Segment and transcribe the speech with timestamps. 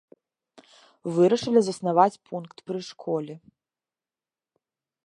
[1.17, 3.33] Вырашылі заснаваць пункт пры школе.